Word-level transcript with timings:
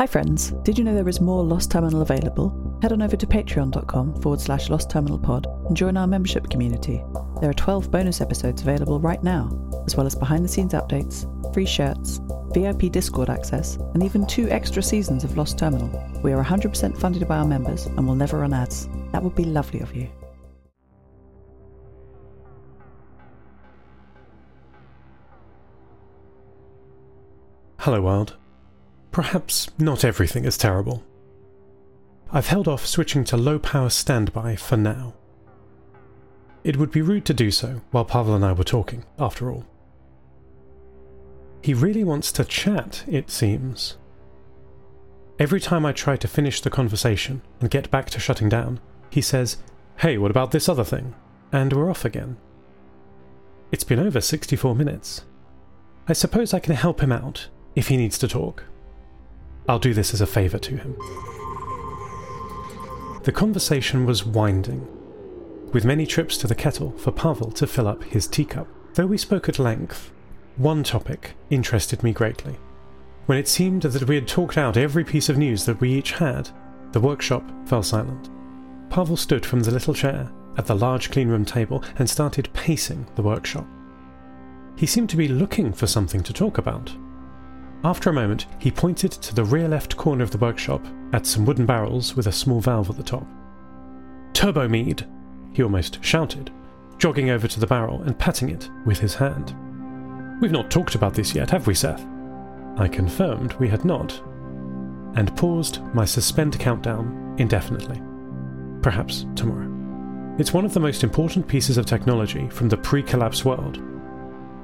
Hi, 0.00 0.06
friends. 0.06 0.52
Did 0.62 0.78
you 0.78 0.84
know 0.84 0.94
there 0.94 1.10
is 1.10 1.20
more 1.20 1.44
Lost 1.44 1.70
Terminal 1.70 2.00
available? 2.00 2.78
Head 2.80 2.92
on 2.92 3.02
over 3.02 3.18
to 3.18 3.26
patreon.com 3.26 4.22
forward 4.22 4.40
slash 4.40 4.70
Lost 4.70 4.88
Terminal 4.88 5.18
Pod 5.18 5.46
and 5.66 5.76
join 5.76 5.98
our 5.98 6.06
membership 6.06 6.48
community. 6.48 7.04
There 7.38 7.50
are 7.50 7.52
12 7.52 7.90
bonus 7.90 8.22
episodes 8.22 8.62
available 8.62 8.98
right 8.98 9.22
now, 9.22 9.50
as 9.84 9.96
well 9.96 10.06
as 10.06 10.14
behind 10.14 10.42
the 10.42 10.48
scenes 10.48 10.72
updates, 10.72 11.26
free 11.52 11.66
shirts, 11.66 12.18
VIP 12.54 12.90
Discord 12.90 13.28
access, 13.28 13.76
and 13.92 14.02
even 14.02 14.26
two 14.26 14.48
extra 14.48 14.82
seasons 14.82 15.22
of 15.22 15.36
Lost 15.36 15.58
Terminal. 15.58 15.90
We 16.22 16.32
are 16.32 16.42
100% 16.42 16.96
funded 16.96 17.28
by 17.28 17.36
our 17.36 17.44
members 17.44 17.84
and 17.84 18.08
will 18.08 18.14
never 18.14 18.38
run 18.38 18.54
ads. 18.54 18.88
That 19.12 19.22
would 19.22 19.34
be 19.34 19.44
lovely 19.44 19.80
of 19.80 19.94
you. 19.94 20.08
Hello, 27.76 28.00
world. 28.00 28.38
Perhaps 29.10 29.70
not 29.78 30.04
everything 30.04 30.44
is 30.44 30.56
terrible. 30.56 31.02
I've 32.32 32.46
held 32.46 32.68
off 32.68 32.86
switching 32.86 33.24
to 33.24 33.36
low 33.36 33.58
power 33.58 33.90
standby 33.90 34.56
for 34.56 34.76
now. 34.76 35.14
It 36.62 36.76
would 36.76 36.90
be 36.90 37.02
rude 37.02 37.24
to 37.24 37.34
do 37.34 37.50
so 37.50 37.80
while 37.90 38.04
Pavel 38.04 38.34
and 38.34 38.44
I 38.44 38.52
were 38.52 38.64
talking, 38.64 39.04
after 39.18 39.50
all. 39.50 39.64
He 41.62 41.74
really 41.74 42.04
wants 42.04 42.30
to 42.32 42.44
chat, 42.44 43.04
it 43.08 43.30
seems. 43.30 43.96
Every 45.38 45.60
time 45.60 45.84
I 45.84 45.92
try 45.92 46.16
to 46.16 46.28
finish 46.28 46.60
the 46.60 46.70
conversation 46.70 47.42
and 47.60 47.70
get 47.70 47.90
back 47.90 48.10
to 48.10 48.20
shutting 48.20 48.48
down, 48.48 48.78
he 49.10 49.20
says, 49.20 49.56
Hey, 49.98 50.18
what 50.18 50.30
about 50.30 50.52
this 50.52 50.68
other 50.68 50.84
thing? 50.84 51.14
And 51.50 51.72
we're 51.72 51.90
off 51.90 52.04
again. 52.04 52.36
It's 53.72 53.84
been 53.84 53.98
over 53.98 54.20
64 54.20 54.74
minutes. 54.74 55.24
I 56.06 56.12
suppose 56.12 56.54
I 56.54 56.60
can 56.60 56.74
help 56.74 57.00
him 57.00 57.12
out 57.12 57.48
if 57.74 57.88
he 57.88 57.96
needs 57.96 58.18
to 58.18 58.28
talk. 58.28 58.64
I'll 59.70 59.78
do 59.78 59.94
this 59.94 60.12
as 60.12 60.20
a 60.20 60.26
favour 60.26 60.58
to 60.58 60.76
him. 60.76 60.96
The 63.22 63.30
conversation 63.30 64.04
was 64.04 64.26
winding, 64.26 64.84
with 65.72 65.84
many 65.84 66.06
trips 66.06 66.36
to 66.38 66.48
the 66.48 66.56
kettle 66.56 66.90
for 66.98 67.12
Pavel 67.12 67.52
to 67.52 67.68
fill 67.68 67.86
up 67.86 68.02
his 68.02 68.26
teacup. 68.26 68.66
Though 68.94 69.06
we 69.06 69.16
spoke 69.16 69.48
at 69.48 69.60
length, 69.60 70.10
one 70.56 70.82
topic 70.82 71.34
interested 71.50 72.02
me 72.02 72.12
greatly. 72.12 72.56
When 73.26 73.38
it 73.38 73.46
seemed 73.46 73.82
that 73.82 74.08
we 74.08 74.16
had 74.16 74.26
talked 74.26 74.58
out 74.58 74.76
every 74.76 75.04
piece 75.04 75.28
of 75.28 75.38
news 75.38 75.64
that 75.66 75.80
we 75.80 75.92
each 75.92 76.10
had, 76.14 76.50
the 76.90 77.00
workshop 77.00 77.48
fell 77.68 77.84
silent. 77.84 78.28
Pavel 78.90 79.16
stood 79.16 79.46
from 79.46 79.60
the 79.60 79.70
little 79.70 79.94
chair 79.94 80.32
at 80.58 80.66
the 80.66 80.74
large 80.74 81.12
cleanroom 81.12 81.46
table 81.46 81.84
and 82.00 82.10
started 82.10 82.52
pacing 82.54 83.06
the 83.14 83.22
workshop. 83.22 83.68
He 84.74 84.86
seemed 84.86 85.10
to 85.10 85.16
be 85.16 85.28
looking 85.28 85.72
for 85.72 85.86
something 85.86 86.24
to 86.24 86.32
talk 86.32 86.58
about, 86.58 86.92
after 87.82 88.10
a 88.10 88.14
moment, 88.14 88.46
he 88.58 88.70
pointed 88.70 89.12
to 89.12 89.34
the 89.34 89.44
rear 89.44 89.66
left 89.66 89.96
corner 89.96 90.22
of 90.22 90.30
the 90.30 90.38
workshop 90.38 90.84
at 91.12 91.26
some 91.26 91.46
wooden 91.46 91.64
barrels 91.64 92.14
with 92.14 92.26
a 92.26 92.32
small 92.32 92.60
valve 92.60 92.90
at 92.90 92.96
the 92.96 93.02
top. 93.02 93.26
Turbo 94.34 94.68
mead, 94.68 95.06
he 95.52 95.62
almost 95.62 96.02
shouted, 96.04 96.50
jogging 96.98 97.30
over 97.30 97.48
to 97.48 97.58
the 97.58 97.66
barrel 97.66 98.02
and 98.02 98.18
patting 98.18 98.50
it 98.50 98.68
with 98.84 98.98
his 98.98 99.14
hand. 99.14 99.54
We've 100.40 100.52
not 100.52 100.70
talked 100.70 100.94
about 100.94 101.14
this 101.14 101.34
yet, 101.34 101.50
have 101.50 101.66
we, 101.66 101.74
Seth? 101.74 102.06
I 102.76 102.86
confirmed 102.88 103.54
we 103.54 103.68
had 103.68 103.84
not, 103.84 104.12
and 105.14 105.34
paused 105.36 105.82
my 105.94 106.04
suspend 106.04 106.58
countdown 106.58 107.34
indefinitely. 107.38 108.00
Perhaps 108.82 109.26
tomorrow. 109.34 109.68
It's 110.38 110.52
one 110.52 110.64
of 110.64 110.72
the 110.72 110.80
most 110.80 111.02
important 111.02 111.48
pieces 111.48 111.76
of 111.76 111.86
technology 111.86 112.48
from 112.50 112.68
the 112.68 112.76
pre 112.76 113.02
collapse 113.02 113.44
world 113.44 113.82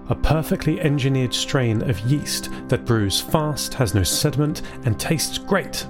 a 0.08 0.14
perfectly 0.14 0.80
engineered 0.80 1.34
strain 1.34 1.82
of 1.88 1.98
yeast 2.00 2.50
that 2.68 2.84
brews 2.84 3.20
fast, 3.20 3.74
has 3.74 3.94
no 3.94 4.02
sediment, 4.02 4.62
and 4.84 4.98
tastes 4.98 5.38
great. 5.38 5.86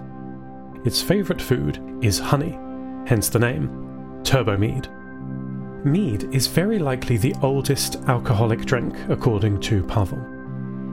Its 0.84 1.02
favourite 1.02 1.42
food 1.42 1.80
is 2.02 2.18
honey, 2.18 2.58
hence 3.06 3.28
the 3.28 3.38
name 3.38 4.20
Turbo 4.24 4.56
Mead. 4.56 4.88
Mead 5.84 6.34
is 6.34 6.46
very 6.46 6.78
likely 6.78 7.16
the 7.16 7.34
oldest 7.42 7.96
alcoholic 8.08 8.64
drink, 8.64 8.94
according 9.08 9.60
to 9.60 9.84
Pavel. 9.84 10.18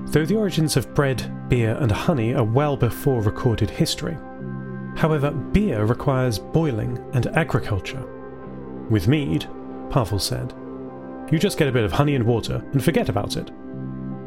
Though 0.07 0.25
the 0.25 0.35
origins 0.35 0.78
of 0.78 0.94
bread, 0.94 1.50
beer, 1.50 1.75
and 1.79 1.91
honey 1.91 2.35
are 2.35 2.44
well 2.44 2.78
before 2.78 3.22
recorded 3.22 3.69
history. 3.69 4.17
However, 4.95 5.31
beer 5.31 5.85
requires 5.85 6.38
boiling 6.38 7.03
and 7.13 7.25
agriculture. 7.35 8.05
With 8.90 9.07
mead, 9.07 9.47
Pavel 9.90 10.19
said, 10.19 10.53
you 11.33 11.39
just 11.39 11.57
get 11.57 11.67
a 11.67 11.71
bit 11.71 11.83
of 11.83 11.91
honey 11.91 12.13
and 12.13 12.23
water 12.23 12.63
and 12.73 12.83
forget 12.83 13.09
about 13.09 13.38
it. 13.38 13.49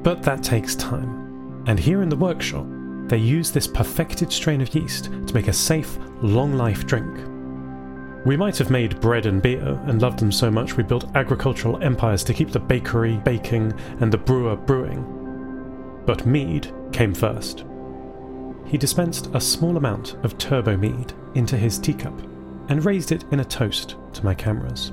But 0.02 0.24
that 0.24 0.42
takes 0.42 0.74
time. 0.74 1.62
And 1.68 1.78
here 1.78 2.02
in 2.02 2.08
the 2.08 2.16
workshop, 2.16 2.66
they 3.06 3.16
use 3.16 3.52
this 3.52 3.68
perfected 3.68 4.32
strain 4.32 4.60
of 4.60 4.74
yeast 4.74 5.04
to 5.04 5.32
make 5.34 5.46
a 5.46 5.52
safe, 5.52 5.98
long 6.20 6.54
life 6.54 6.84
drink. 6.84 7.16
We 8.26 8.36
might 8.36 8.58
have 8.58 8.70
made 8.70 9.00
bread 9.00 9.26
and 9.26 9.40
beer 9.40 9.80
and 9.86 10.02
loved 10.02 10.18
them 10.18 10.32
so 10.32 10.50
much 10.50 10.76
we 10.76 10.82
built 10.82 11.14
agricultural 11.14 11.80
empires 11.80 12.24
to 12.24 12.34
keep 12.34 12.50
the 12.50 12.58
bakery 12.58 13.18
baking 13.18 13.72
and 14.00 14.12
the 14.12 14.18
brewer 14.18 14.56
brewing. 14.56 16.02
But 16.06 16.26
mead 16.26 16.74
came 16.92 17.14
first. 17.14 17.64
He 18.66 18.76
dispensed 18.76 19.30
a 19.32 19.40
small 19.40 19.76
amount 19.76 20.16
of 20.24 20.38
turbo 20.38 20.76
mead 20.76 21.12
into 21.36 21.56
his 21.56 21.78
teacup 21.78 22.20
and 22.68 22.84
raised 22.84 23.12
it 23.12 23.24
in 23.30 23.38
a 23.38 23.44
toast 23.44 23.94
to 24.14 24.24
my 24.24 24.34
cameras. 24.34 24.90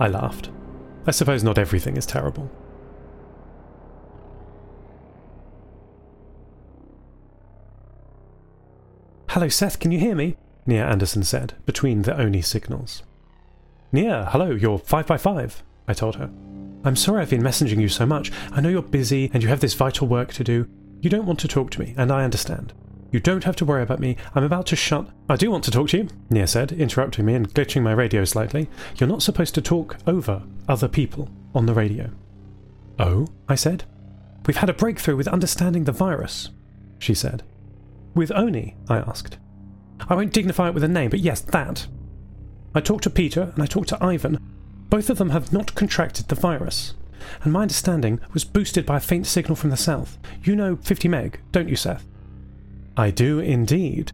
I 0.00 0.08
laughed. 0.08 0.50
I 1.06 1.10
suppose 1.10 1.42
not 1.42 1.58
everything 1.58 1.96
is 1.96 2.06
terrible. 2.06 2.50
Hello, 9.30 9.48
Seth, 9.48 9.80
can 9.80 9.90
you 9.90 9.98
hear 9.98 10.14
me? 10.14 10.36
Nia 10.66 10.86
Anderson 10.86 11.24
said, 11.24 11.54
between 11.66 12.02
the 12.02 12.16
Oni 12.20 12.42
signals. 12.42 13.02
Nia, 13.90 14.28
hello, 14.30 14.50
you're 14.50 14.78
5 14.78 15.06
by 15.06 15.16
5 15.16 15.62
I 15.88 15.94
told 15.94 16.16
her. 16.16 16.30
I'm 16.84 16.96
sorry 16.96 17.22
I've 17.22 17.30
been 17.30 17.42
messaging 17.42 17.80
you 17.80 17.88
so 17.88 18.06
much. 18.06 18.30
I 18.52 18.60
know 18.60 18.68
you're 18.68 18.82
busy 18.82 19.30
and 19.32 19.42
you 19.42 19.48
have 19.48 19.60
this 19.60 19.74
vital 19.74 20.06
work 20.06 20.32
to 20.34 20.44
do. 20.44 20.68
You 21.00 21.10
don't 21.10 21.26
want 21.26 21.40
to 21.40 21.48
talk 21.48 21.70
to 21.72 21.80
me, 21.80 21.94
and 21.96 22.12
I 22.12 22.24
understand. 22.24 22.72
You 23.12 23.20
don't 23.20 23.44
have 23.44 23.56
to 23.56 23.66
worry 23.66 23.82
about 23.82 24.00
me. 24.00 24.16
I'm 24.34 24.42
about 24.42 24.66
to 24.68 24.76
shut. 24.76 25.06
I 25.28 25.36
do 25.36 25.50
want 25.50 25.64
to 25.64 25.70
talk 25.70 25.90
to 25.90 25.98
you, 25.98 26.08
Nia 26.30 26.46
said, 26.46 26.72
interrupting 26.72 27.26
me 27.26 27.34
and 27.34 27.52
glitching 27.52 27.82
my 27.82 27.92
radio 27.92 28.24
slightly. 28.24 28.70
You're 28.96 29.08
not 29.08 29.22
supposed 29.22 29.54
to 29.54 29.62
talk 29.62 29.98
over 30.06 30.42
other 30.66 30.88
people 30.88 31.28
on 31.54 31.66
the 31.66 31.74
radio. 31.74 32.10
Oh, 32.98 33.28
I 33.48 33.54
said. 33.54 33.84
We've 34.46 34.56
had 34.56 34.70
a 34.70 34.74
breakthrough 34.74 35.16
with 35.16 35.28
understanding 35.28 35.84
the 35.84 35.92
virus, 35.92 36.48
she 36.98 37.12
said. 37.14 37.42
With 38.14 38.32
Oni? 38.32 38.76
I 38.88 38.98
asked. 38.98 39.36
I 40.08 40.14
won't 40.14 40.32
dignify 40.32 40.68
it 40.68 40.74
with 40.74 40.82
a 40.82 40.88
name, 40.88 41.10
but 41.10 41.20
yes, 41.20 41.42
that. 41.42 41.86
I 42.74 42.80
talked 42.80 43.04
to 43.04 43.10
Peter 43.10 43.52
and 43.54 43.62
I 43.62 43.66
talked 43.66 43.90
to 43.90 44.02
Ivan. 44.02 44.38
Both 44.88 45.10
of 45.10 45.18
them 45.18 45.30
have 45.30 45.52
not 45.52 45.74
contracted 45.74 46.28
the 46.28 46.34
virus. 46.34 46.94
And 47.42 47.52
my 47.52 47.62
understanding 47.62 48.20
was 48.32 48.44
boosted 48.44 48.86
by 48.86 48.96
a 48.96 49.00
faint 49.00 49.26
signal 49.26 49.54
from 49.54 49.70
the 49.70 49.76
south. 49.76 50.18
You 50.42 50.56
know 50.56 50.76
50 50.76 51.08
meg, 51.08 51.40
don't 51.52 51.68
you, 51.68 51.76
Seth? 51.76 52.06
I 52.96 53.10
do 53.10 53.38
indeed. 53.38 54.12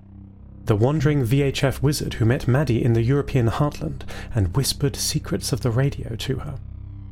The 0.66 0.76
wandering 0.76 1.24
VHF 1.24 1.82
wizard 1.82 2.14
who 2.14 2.24
met 2.24 2.46
Maddie 2.46 2.84
in 2.84 2.92
the 2.92 3.02
European 3.02 3.48
heartland 3.48 4.02
and 4.34 4.54
whispered 4.56 4.94
secrets 4.96 5.52
of 5.52 5.62
the 5.62 5.70
radio 5.70 6.14
to 6.16 6.38
her. 6.40 6.58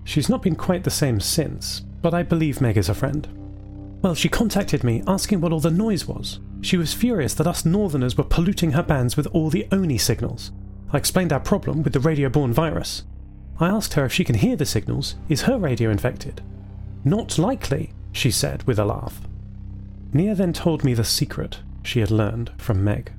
She's 0.05 0.29
not 0.29 0.43
been 0.43 0.55
quite 0.55 0.85
the 0.85 0.91
same 0.91 1.21
since, 1.21 1.81
but 2.03 2.15
I 2.15 2.23
believe 2.23 2.61
Meg 2.61 2.77
is 2.77 2.89
a 2.89 2.95
friend. 2.95 3.27
Well, 4.03 4.15
she 4.15 4.29
contacted 4.29 4.85
me 4.85 5.03
asking 5.07 5.41
what 5.41 5.53
all 5.53 5.61
the 5.61 5.71
noise 5.71 6.07
was. 6.07 6.39
She 6.61 6.77
was 6.77 6.95
furious 6.95 7.35
that 7.35 7.47
us 7.47 7.65
northerners 7.65 8.17
were 8.17 8.25
polluting 8.25 8.73
her 8.73 8.83
bands 8.83 9.17
with 9.17 9.27
all 9.33 9.51
the 9.51 9.67
ONI 9.73 9.99
signals. 9.99 10.53
I 10.93 10.99
explained 10.99 11.33
our 11.33 11.41
problem 11.41 11.83
with 11.83 11.93
the 11.93 12.01
radio 12.01 12.29
borne 12.29 12.53
virus. 12.53 13.03
I 13.59 13.69
asked 13.69 13.95
her 13.95 14.05
if 14.05 14.13
she 14.13 14.23
can 14.23 14.37
hear 14.37 14.55
the 14.55 14.67
signals. 14.67 15.17
Is 15.29 15.43
her 15.43 15.59
radio 15.59 15.91
infected? 15.91 16.43
Not 17.05 17.39
likely, 17.39 17.93
she 18.13 18.31
said 18.31 18.63
with 18.65 18.79
a 18.79 18.85
laugh. 18.85 19.21
Nia 20.13 20.35
then 20.35 20.53
told 20.53 20.85
me 20.85 20.95
the 20.95 21.05
secret 21.05 21.61
she 21.83 22.01
had 22.01 22.11
learned 22.11 22.51
from 22.57 22.83
Meg. 22.85 23.13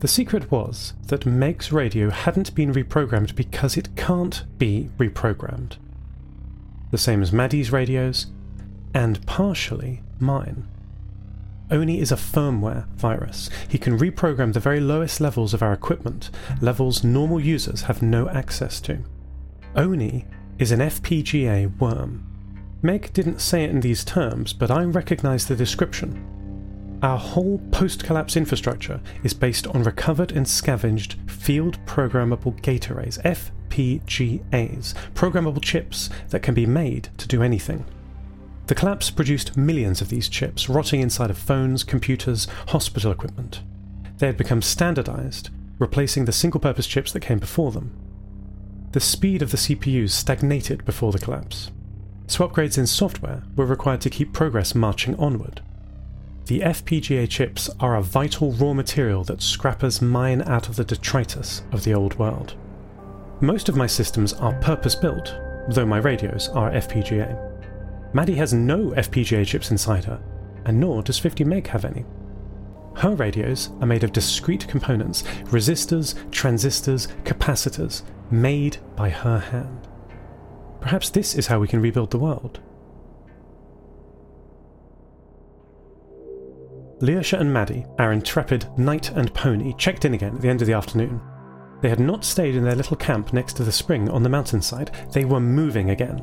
The 0.00 0.08
secret 0.08 0.50
was 0.50 0.94
that 1.08 1.26
Meg's 1.26 1.72
radio 1.72 2.10
hadn't 2.10 2.54
been 2.54 2.72
reprogrammed 2.72 3.34
because 3.34 3.76
it 3.76 3.96
can't 3.96 4.44
be 4.56 4.90
reprogrammed. 4.96 5.76
The 6.92 6.98
same 6.98 7.20
as 7.20 7.32
Maddie's 7.32 7.72
radios, 7.72 8.26
and 8.94 9.24
partially 9.26 10.02
mine. 10.20 10.68
Oni 11.70 12.00
is 12.00 12.12
a 12.12 12.16
firmware 12.16 12.86
virus. 12.94 13.50
He 13.68 13.76
can 13.76 13.98
reprogram 13.98 14.52
the 14.52 14.60
very 14.60 14.80
lowest 14.80 15.20
levels 15.20 15.52
of 15.52 15.62
our 15.62 15.72
equipment, 15.72 16.30
levels 16.62 17.04
normal 17.04 17.40
users 17.40 17.82
have 17.82 18.00
no 18.00 18.28
access 18.30 18.80
to. 18.82 19.00
Oni 19.76 20.26
is 20.58 20.72
an 20.72 20.80
FPGA 20.80 21.78
worm. 21.78 22.27
Meg 22.80 23.12
didn't 23.12 23.40
say 23.40 23.64
it 23.64 23.70
in 23.70 23.80
these 23.80 24.04
terms, 24.04 24.52
but 24.52 24.70
I 24.70 24.84
recognise 24.84 25.46
the 25.46 25.56
description. 25.56 26.24
Our 27.02 27.18
whole 27.18 27.58
post 27.72 28.04
collapse 28.04 28.36
infrastructure 28.36 29.00
is 29.24 29.34
based 29.34 29.66
on 29.68 29.82
recovered 29.82 30.32
and 30.32 30.46
scavenged 30.46 31.16
field 31.28 31.78
programmable 31.86 32.60
gate 32.62 32.90
arrays, 32.90 33.18
FPGAs, 33.24 34.94
programmable 35.14 35.62
chips 35.62 36.10
that 36.30 36.42
can 36.42 36.54
be 36.54 36.66
made 36.66 37.08
to 37.18 37.28
do 37.28 37.42
anything. 37.42 37.84
The 38.66 38.74
collapse 38.74 39.10
produced 39.10 39.56
millions 39.56 40.00
of 40.00 40.08
these 40.08 40.28
chips 40.28 40.68
rotting 40.68 41.00
inside 41.00 41.30
of 41.30 41.38
phones, 41.38 41.82
computers, 41.82 42.46
hospital 42.68 43.10
equipment. 43.10 43.62
They 44.18 44.26
had 44.26 44.36
become 44.36 44.62
standardized, 44.62 45.50
replacing 45.78 46.26
the 46.26 46.32
single 46.32 46.60
purpose 46.60 46.86
chips 46.86 47.12
that 47.12 47.20
came 47.20 47.38
before 47.38 47.72
them. 47.72 47.96
The 48.92 49.00
speed 49.00 49.42
of 49.42 49.50
the 49.50 49.56
CPUs 49.56 50.10
stagnated 50.10 50.84
before 50.84 51.12
the 51.12 51.18
collapse, 51.18 51.70
so 52.28 52.46
upgrades 52.46 52.78
in 52.78 52.86
software 52.86 53.42
were 53.56 53.66
required 53.66 54.00
to 54.02 54.10
keep 54.10 54.32
progress 54.32 54.74
marching 54.74 55.14
onward. 55.16 55.62
The 56.46 56.60
FPGA 56.60 57.28
chips 57.28 57.68
are 57.80 57.96
a 57.96 58.02
vital 58.02 58.52
raw 58.52 58.72
material 58.72 59.24
that 59.24 59.42
scrappers 59.42 60.00
mine 60.00 60.42
out 60.42 60.68
of 60.68 60.76
the 60.76 60.84
detritus 60.84 61.62
of 61.72 61.84
the 61.84 61.94
old 61.94 62.18
world. 62.18 62.54
Most 63.40 63.68
of 63.68 63.76
my 63.76 63.86
systems 63.86 64.32
are 64.34 64.58
purpose 64.60 64.94
built, 64.94 65.34
though 65.68 65.86
my 65.86 65.98
radios 65.98 66.48
are 66.50 66.70
FPGA. 66.70 68.14
Maddie 68.14 68.36
has 68.36 68.54
no 68.54 68.90
FPGA 68.90 69.46
chips 69.46 69.70
inside 69.70 70.04
her, 70.04 70.20
and 70.64 70.80
nor 70.80 71.02
does 71.02 71.18
50 71.18 71.44
Meg 71.44 71.66
have 71.68 71.84
any. 71.84 72.04
Her 72.96 73.14
radios 73.14 73.70
are 73.80 73.86
made 73.86 74.02
of 74.02 74.12
discrete 74.12 74.66
components 74.66 75.22
resistors, 75.44 76.14
transistors, 76.30 77.08
capacitors, 77.24 78.02
made 78.30 78.78
by 78.96 79.10
her 79.10 79.38
hand. 79.38 79.86
Perhaps 80.80 81.10
this 81.10 81.34
is 81.34 81.48
how 81.48 81.58
we 81.58 81.68
can 81.68 81.80
rebuild 81.80 82.10
the 82.10 82.18
world. 82.18 82.60
Leosha 87.00 87.38
and 87.38 87.52
Maddie, 87.52 87.86
our 87.98 88.12
intrepid 88.12 88.66
knight 88.76 89.10
and 89.10 89.32
pony, 89.32 89.72
checked 89.78 90.04
in 90.04 90.14
again 90.14 90.34
at 90.34 90.40
the 90.40 90.48
end 90.48 90.60
of 90.60 90.66
the 90.66 90.72
afternoon. 90.72 91.20
They 91.80 91.88
had 91.88 92.00
not 92.00 92.24
stayed 92.24 92.56
in 92.56 92.64
their 92.64 92.74
little 92.74 92.96
camp 92.96 93.32
next 93.32 93.54
to 93.54 93.64
the 93.64 93.70
spring 93.70 94.10
on 94.10 94.24
the 94.24 94.28
mountainside, 94.28 94.90
they 95.12 95.24
were 95.24 95.38
moving 95.38 95.90
again. 95.90 96.20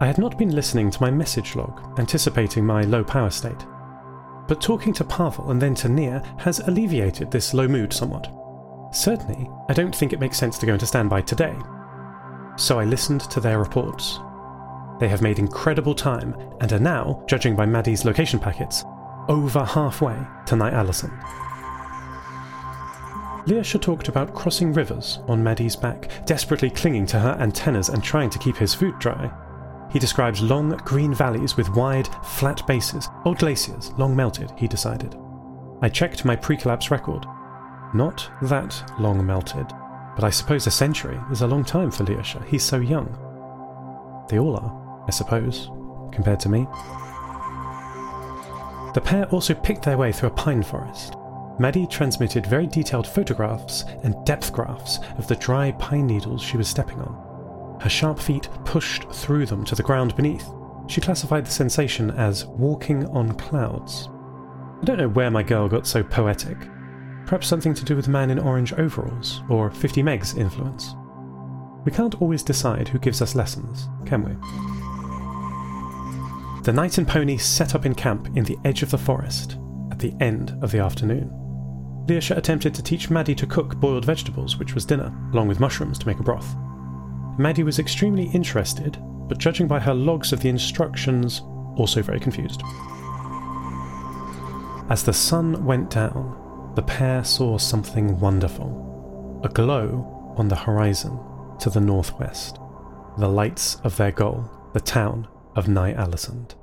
I 0.00 0.06
had 0.06 0.18
not 0.18 0.38
been 0.38 0.54
listening 0.54 0.90
to 0.90 1.00
my 1.00 1.10
message 1.10 1.56
log, 1.56 1.98
anticipating 1.98 2.64
my 2.64 2.82
low 2.82 3.02
power 3.02 3.30
state. 3.30 3.66
But 4.46 4.60
talking 4.60 4.92
to 4.94 5.04
Pavel 5.04 5.50
and 5.50 5.60
then 5.60 5.74
to 5.76 5.88
Nia 5.88 6.22
has 6.38 6.60
alleviated 6.60 7.30
this 7.30 7.54
low 7.54 7.66
mood 7.66 7.92
somewhat. 7.92 8.32
Certainly, 8.92 9.48
I 9.68 9.74
don't 9.74 9.94
think 9.94 10.12
it 10.12 10.20
makes 10.20 10.38
sense 10.38 10.58
to 10.58 10.66
go 10.66 10.74
into 10.74 10.86
standby 10.86 11.22
today. 11.22 11.54
So 12.56 12.78
I 12.78 12.84
listened 12.84 13.22
to 13.22 13.40
their 13.40 13.58
reports. 13.58 14.18
They 15.00 15.08
have 15.08 15.22
made 15.22 15.38
incredible 15.38 15.94
time 15.94 16.36
and 16.60 16.72
are 16.72 16.78
now, 16.78 17.24
judging 17.26 17.56
by 17.56 17.66
Maddie's 17.66 18.04
location 18.04 18.38
packets, 18.38 18.84
over 19.28 19.64
halfway 19.64 20.16
to 20.46 20.56
Night 20.56 20.74
Allison. 20.74 21.10
Leosha 23.46 23.80
talked 23.80 24.06
about 24.08 24.34
crossing 24.34 24.72
rivers 24.72 25.18
on 25.26 25.42
Maddie's 25.42 25.74
back, 25.74 26.24
desperately 26.26 26.70
clinging 26.70 27.06
to 27.06 27.18
her 27.18 27.36
antennas 27.40 27.88
and 27.88 28.02
trying 28.02 28.30
to 28.30 28.38
keep 28.38 28.56
his 28.56 28.74
food 28.74 28.96
dry. 29.00 29.30
He 29.90 29.98
describes 29.98 30.40
long 30.40 30.70
green 30.84 31.12
valleys 31.12 31.56
with 31.56 31.68
wide, 31.70 32.08
flat 32.24 32.64
bases, 32.66 33.08
old 33.24 33.38
glaciers, 33.38 33.90
long 33.98 34.14
melted, 34.14 34.52
he 34.56 34.68
decided. 34.68 35.16
I 35.82 35.88
checked 35.88 36.24
my 36.24 36.36
pre 36.36 36.56
collapse 36.56 36.90
record. 36.92 37.26
Not 37.92 38.30
that 38.42 38.80
long 39.00 39.26
melted, 39.26 39.66
but 40.14 40.24
I 40.24 40.30
suppose 40.30 40.66
a 40.66 40.70
century 40.70 41.18
is 41.30 41.42
a 41.42 41.46
long 41.46 41.64
time 41.64 41.90
for 41.90 42.04
Leosha. 42.04 42.44
He's 42.46 42.62
so 42.62 42.78
young. 42.78 43.08
They 44.28 44.38
all 44.38 44.56
are, 44.56 45.04
I 45.06 45.10
suppose, 45.10 45.70
compared 46.12 46.40
to 46.40 46.48
me. 46.48 46.66
The 48.94 49.02
pair 49.02 49.26
also 49.30 49.54
picked 49.54 49.84
their 49.84 49.96
way 49.96 50.12
through 50.12 50.28
a 50.28 50.32
pine 50.32 50.62
forest. 50.62 51.14
Maddie 51.58 51.86
transmitted 51.86 52.46
very 52.46 52.66
detailed 52.66 53.06
photographs 53.06 53.84
and 54.02 54.14
depth 54.24 54.52
graphs 54.52 54.98
of 55.16 55.26
the 55.28 55.36
dry 55.36 55.72
pine 55.72 56.06
needles 56.06 56.42
she 56.42 56.56
was 56.56 56.68
stepping 56.68 57.00
on. 57.00 57.78
Her 57.80 57.90
sharp 57.90 58.18
feet 58.18 58.48
pushed 58.64 59.10
through 59.10 59.46
them 59.46 59.64
to 59.64 59.74
the 59.74 59.82
ground 59.82 60.14
beneath. 60.16 60.48
She 60.88 61.00
classified 61.00 61.46
the 61.46 61.50
sensation 61.50 62.10
as 62.12 62.46
walking 62.46 63.06
on 63.06 63.34
clouds. 63.34 64.08
I 64.80 64.84
don't 64.84 64.98
know 64.98 65.08
where 65.08 65.30
my 65.30 65.42
girl 65.42 65.68
got 65.68 65.86
so 65.86 66.02
poetic. 66.02 66.56
Perhaps 67.32 67.48
something 67.48 67.72
to 67.72 67.84
do 67.86 67.96
with 67.96 68.04
the 68.04 68.10
man 68.10 68.30
in 68.30 68.38
orange 68.38 68.74
overalls, 68.74 69.40
or 69.48 69.70
50 69.70 70.02
Meg's 70.02 70.36
influence. 70.36 70.94
We 71.86 71.90
can't 71.90 72.20
always 72.20 72.42
decide 72.42 72.88
who 72.88 72.98
gives 72.98 73.22
us 73.22 73.34
lessons, 73.34 73.88
can 74.04 74.22
we? 74.22 74.32
The 76.64 76.74
knight 76.74 76.98
and 76.98 77.08
pony 77.08 77.38
set 77.38 77.74
up 77.74 77.86
in 77.86 77.94
camp 77.94 78.28
in 78.36 78.44
the 78.44 78.58
edge 78.66 78.82
of 78.82 78.90
the 78.90 78.98
forest 78.98 79.56
at 79.90 79.98
the 79.98 80.12
end 80.20 80.58
of 80.60 80.72
the 80.72 80.80
afternoon. 80.80 81.30
Leosha 82.06 82.36
attempted 82.36 82.74
to 82.74 82.82
teach 82.82 83.08
Maddie 83.08 83.34
to 83.36 83.46
cook 83.46 83.76
boiled 83.76 84.04
vegetables, 84.04 84.58
which 84.58 84.74
was 84.74 84.84
dinner, 84.84 85.10
along 85.32 85.48
with 85.48 85.58
mushrooms 85.58 85.98
to 86.00 86.06
make 86.06 86.20
a 86.20 86.22
broth. 86.22 86.54
Maddie 87.38 87.62
was 87.62 87.78
extremely 87.78 88.24
interested, 88.34 88.98
but 89.26 89.38
judging 89.38 89.66
by 89.66 89.80
her 89.80 89.94
logs 89.94 90.34
of 90.34 90.40
the 90.40 90.50
instructions, 90.50 91.40
also 91.78 92.02
very 92.02 92.20
confused. 92.20 92.60
As 94.90 95.02
the 95.02 95.14
sun 95.14 95.64
went 95.64 95.88
down, 95.88 96.41
the 96.74 96.82
pair 96.82 97.22
saw 97.24 97.58
something 97.58 98.18
wonderful 98.18 99.40
a 99.44 99.48
glow 99.48 100.34
on 100.36 100.48
the 100.48 100.56
horizon 100.56 101.18
to 101.58 101.68
the 101.68 101.80
northwest, 101.80 102.58
the 103.18 103.28
lights 103.28 103.76
of 103.84 103.96
their 103.96 104.12
goal, 104.12 104.48
the 104.72 104.80
town 104.80 105.26
of 105.56 105.68
Nye 105.68 105.92
Alisand. 105.94 106.54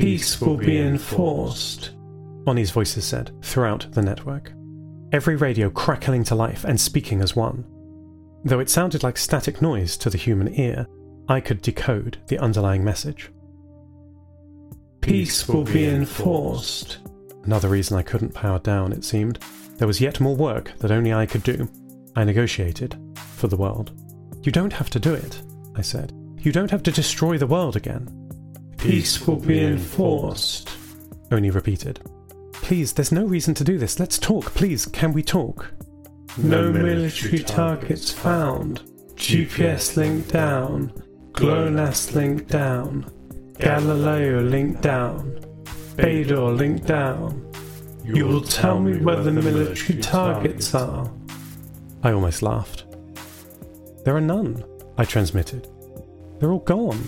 Peace 0.00 0.40
will 0.40 0.56
be 0.56 0.78
enforced, 0.78 1.90
Oni's 2.46 2.70
voices 2.70 3.04
said 3.04 3.32
throughout 3.42 3.86
the 3.92 4.00
network. 4.00 4.50
Every 5.12 5.36
radio 5.36 5.68
crackling 5.68 6.24
to 6.24 6.34
life 6.34 6.64
and 6.64 6.80
speaking 6.80 7.20
as 7.20 7.36
one. 7.36 7.66
Though 8.42 8.60
it 8.60 8.70
sounded 8.70 9.02
like 9.02 9.18
static 9.18 9.60
noise 9.60 9.98
to 9.98 10.08
the 10.08 10.16
human 10.16 10.58
ear, 10.58 10.86
I 11.28 11.40
could 11.40 11.60
decode 11.60 12.16
the 12.28 12.38
underlying 12.38 12.82
message. 12.82 13.30
Peace 15.02 15.46
will 15.46 15.64
be 15.64 15.86
enforced. 15.86 16.98
Another 17.44 17.68
reason 17.68 17.98
I 17.98 18.02
couldn't 18.02 18.32
power 18.32 18.58
down, 18.58 18.92
it 18.92 19.04
seemed. 19.04 19.38
There 19.76 19.86
was 19.86 20.00
yet 20.00 20.18
more 20.18 20.34
work 20.34 20.72
that 20.78 20.90
only 20.90 21.12
I 21.12 21.26
could 21.26 21.42
do. 21.42 21.68
I 22.16 22.24
negotiated 22.24 22.96
for 23.34 23.48
the 23.48 23.56
world. 23.56 23.92
You 24.42 24.50
don't 24.50 24.72
have 24.72 24.88
to 24.90 24.98
do 24.98 25.12
it, 25.12 25.42
I 25.76 25.82
said. 25.82 26.14
You 26.38 26.52
don't 26.52 26.70
have 26.70 26.82
to 26.84 26.90
destroy 26.90 27.36
the 27.36 27.46
world 27.46 27.76
again. 27.76 28.29
Peace 28.80 29.26
will 29.26 29.36
be 29.36 29.62
enforced, 29.62 30.70
Oni 31.30 31.50
repeated. 31.50 32.00
Please, 32.52 32.92
there's 32.94 33.12
no 33.12 33.24
reason 33.24 33.52
to 33.54 33.64
do 33.64 33.76
this. 33.76 34.00
Let's 34.00 34.18
talk, 34.18 34.54
please. 34.54 34.86
Can 34.86 35.12
we 35.12 35.22
talk? 35.22 35.70
No 36.38 36.72
military 36.72 37.40
targets 37.40 38.10
found. 38.10 38.82
GPS 39.16 39.96
link 39.96 40.28
down. 40.28 40.92
GLONASS 41.32 42.14
link 42.14 42.48
down. 42.48 43.10
Galileo 43.58 44.40
link 44.40 44.80
down. 44.80 45.38
BeiDou 45.96 46.56
link 46.56 46.86
down. 46.86 47.52
You 48.04 48.26
will 48.26 48.42
tell 48.42 48.80
me 48.80 48.96
where 48.98 49.22
the 49.22 49.30
military 49.30 50.00
targets 50.00 50.74
are. 50.74 51.12
I 52.02 52.12
almost 52.12 52.42
laughed. 52.42 52.86
There 54.04 54.16
are 54.16 54.22
none, 54.22 54.64
I 54.96 55.04
transmitted. 55.04 55.68
They're 56.38 56.52
all 56.52 56.60
gone. 56.60 57.02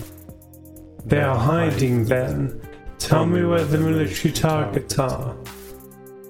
They 1.05 1.21
are 1.21 1.37
hiding 1.37 2.05
then. 2.05 2.61
Tell 2.99 3.27
me 3.27 3.45
where 3.45 3.65
the 3.65 3.79
military 3.79 4.33
targets 4.33 4.99
are. 4.99 5.37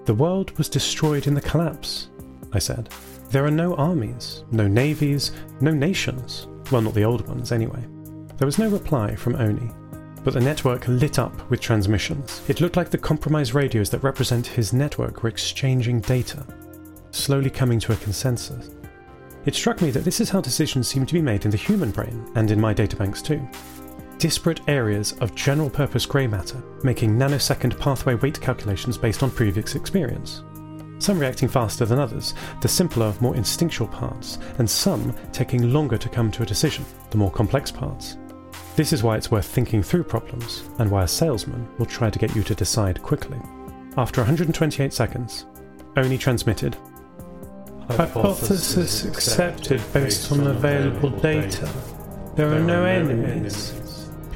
The 0.07 0.15
world 0.15 0.57
was 0.59 0.69
destroyed 0.69 1.27
in 1.27 1.35
the 1.35 1.41
collapse, 1.41 2.09
I 2.53 2.59
said. 2.59 2.89
There 3.31 3.45
are 3.45 3.51
no 3.51 3.75
armies, 3.77 4.45
no 4.51 4.67
navies, 4.67 5.33
no 5.61 5.71
nations. 5.71 6.49
Well, 6.71 6.83
not 6.83 6.95
the 6.95 7.05
old 7.05 7.29
ones, 7.29 7.53
anyway. 7.53 7.85
There 8.39 8.47
was 8.47 8.59
no 8.59 8.69
reply 8.69 9.15
from 9.15 9.37
Oni, 9.37 9.71
but 10.25 10.35
the 10.35 10.41
network 10.41 10.89
lit 10.89 11.19
up 11.19 11.51
with 11.51 11.61
transmissions. 11.61 12.41
It 12.49 12.61
looked 12.61 12.77
like 12.77 12.91
the 12.91 12.99
compromised 12.99 13.55
radios 13.55 13.91
that 13.91 14.03
represent 14.03 14.47
his 14.47 14.73
network 14.73 15.23
were 15.23 15.29
exchanging 15.29 16.01
data, 16.01 16.45
slowly 17.11 17.51
coming 17.51 17.79
to 17.81 17.93
a 17.93 17.97
consensus. 17.97 18.71
It 19.45 19.55
struck 19.55 19.83
me 19.83 19.91
that 19.91 20.05
this 20.05 20.21
is 20.21 20.31
how 20.31 20.41
decisions 20.41 20.89
seem 20.89 21.05
to 21.05 21.15
be 21.15 21.23
made 21.23 21.45
in 21.45 21.51
the 21.51 21.57
human 21.57 21.91
brain, 21.91 22.31
and 22.35 22.51
in 22.51 22.61
my 22.61 22.73
databanks 22.73 23.23
too. 23.23 23.47
Disparate 24.23 24.61
areas 24.69 25.15
of 25.15 25.35
general 25.35 25.69
purpose 25.69 26.07
grey 26.07 26.29
matter, 26.29 26.63
making 26.85 27.19
nanosecond 27.19 27.77
pathway 27.81 28.15
weight 28.15 28.41
calculations 28.41 28.97
based 28.97 29.25
on 29.25 29.33
previous 29.33 29.75
experience. 29.75 30.45
Some 31.01 31.19
reacting 31.19 31.49
faster 31.49 31.85
than 31.85 31.99
others, 31.99 32.33
the 32.61 32.69
simpler, 32.69 33.13
more 33.21 33.35
instinctual 33.35 33.89
parts, 33.89 34.39
and 34.59 34.71
some 34.71 35.13
taking 35.33 35.73
longer 35.73 35.99
to 35.99 36.09
come 36.09 36.31
to 36.31 36.45
a 36.45 36.47
decision, 36.47 36.85
the 37.11 37.17
more 37.17 37.33
complex 37.33 37.73
parts. 37.73 38.17
This 38.77 38.93
is 38.93 39.03
why 39.03 39.17
it's 39.17 39.33
worth 39.33 39.47
thinking 39.47 39.83
through 39.83 40.05
problems, 40.05 40.71
and 40.79 40.89
why 40.89 41.03
a 41.03 41.09
salesman 41.09 41.67
will 41.79 41.87
try 41.87 42.09
to 42.09 42.19
get 42.21 42.37
you 42.37 42.45
to 42.45 42.55
decide 42.55 43.03
quickly. 43.03 43.41
After 43.97 44.21
128 44.21 44.93
seconds, 44.93 45.47
Oni 45.97 46.17
transmitted 46.17 46.77
Hypothesis 47.89 49.05
accepted 49.05 49.83
based 49.93 50.31
on 50.31 50.47
available 50.47 51.11
data. 51.11 51.69
There 52.37 52.55
are 52.55 52.61
no 52.61 52.85
enemies. 52.85 53.82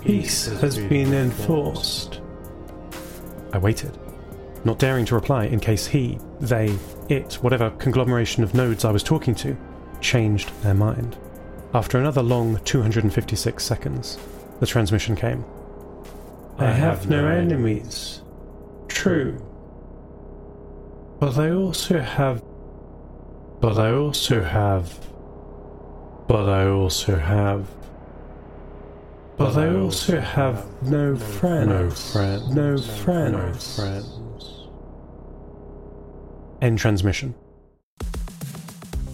Peace 0.07 0.47
has 0.47 0.79
been 0.79 1.13
enforced. 1.13 2.21
I 3.53 3.59
waited, 3.59 3.99
not 4.65 4.79
daring 4.79 5.05
to 5.07 5.15
reply 5.15 5.45
in 5.47 5.61
case 5.61 5.87
he, 5.87 6.19
they, 6.41 6.77
it, 7.09 7.35
whatever 7.35 7.71
conglomeration 7.71 8.43
of 8.43 8.55
nodes 8.55 8.85
I 8.85 8.91
was 8.91 9.03
talking 9.03 9.35
to, 9.37 9.57
changed 10.01 10.51
their 10.63 10.75
mind. 10.75 11.17
After 11.75 11.99
another 11.99 12.23
long 12.23 12.59
256 12.65 13.63
seconds, 13.63 14.19
the 14.61 14.67
transmission 14.67 15.17
came. 15.17 15.45
I 16.59 16.71
have 16.71 17.09
no 17.09 17.27
enemies. 17.27 18.23
True. 18.89 19.45
But 21.19 21.37
I 21.39 21.51
also 21.51 22.01
have 22.01 22.43
but 23.61 23.79
I 23.79 23.91
also 23.93 24.43
have. 24.43 24.99
But 26.29 26.49
I 26.49 26.69
also 26.69 27.17
have. 27.17 27.69
But 29.37 29.57
I 29.57 29.75
also 29.77 30.19
have 30.19 30.65
no 30.83 31.15
friends. 31.15 31.69
No 31.69 31.91
friends. 31.91 32.55
No 32.55 32.79
friends. 32.79 33.33
No 33.33 33.53
friends. 33.53 34.69
End 36.63 36.79
transmission. 36.79 37.35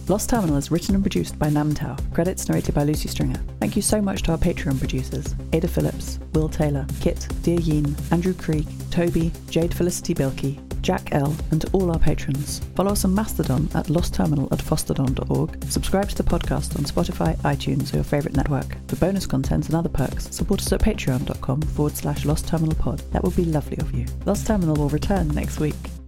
Lost 0.07 0.29
Terminal 0.29 0.57
is 0.57 0.69
written 0.69 0.95
and 0.95 1.03
produced 1.03 1.39
by 1.39 1.47
Namtao. 1.47 1.97
Credits 2.13 2.47
narrated 2.47 2.75
by 2.75 2.83
Lucy 2.83 3.07
Stringer. 3.07 3.39
Thank 3.59 3.75
you 3.75 3.81
so 3.81 4.01
much 4.01 4.21
to 4.23 4.31
our 4.31 4.37
Patreon 4.37 4.77
producers 4.77 5.33
Ada 5.53 5.67
Phillips, 5.67 6.19
Wil 6.33 6.49
Taylor, 6.49 6.85
Kit, 6.99 7.27
deeryeen, 7.41 7.95
Andrew 8.11 8.33
Krieg, 8.33 8.67
Toby, 8.91 9.31
Jade 9.49 9.73
Felicity 9.73 10.13
Bilkey, 10.13 10.59
Jack 10.83 11.09
L, 11.13 11.35
and 11.49 11.61
to 11.61 11.69
all 11.71 11.91
our 11.91 11.97
patrons. 11.97 12.59
Follow 12.75 12.91
us 12.91 13.05
on 13.05 13.15
Mastodon 13.15 13.69
at 13.73 13.87
lostterminal 13.87 14.51
at 14.51 14.59
fosstodon.org. 14.59 15.63
Subscribe 15.65 16.09
to 16.09 16.15
the 16.15 16.23
podcast 16.23 16.77
on 16.77 16.83
Spotify, 16.83 17.35
iTunes, 17.37 17.91
or 17.93 17.97
your 17.97 18.03
favourite 18.03 18.35
network. 18.35 18.77
For 18.87 18.97
bonus 18.97 19.25
content 19.25 19.67
and 19.67 19.75
other 19.75 19.89
perks, 19.89 20.29
support 20.35 20.61
us 20.61 20.71
at 20.71 20.81
patreon.com 20.81 21.61
forward 21.61 21.95
slash 21.95 22.25
lostterminalpod. 22.25 23.09
That 23.11 23.23
would 23.23 23.35
be 23.35 23.45
lovely 23.45 23.77
of 23.77 23.91
you. 23.93 24.05
Lost 24.25 24.45
Terminal 24.45 24.75
will 24.75 24.89
return 24.89 25.29
next 25.29 25.59
week. 25.59 26.02